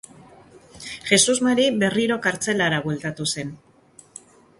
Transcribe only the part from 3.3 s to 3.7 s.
zen.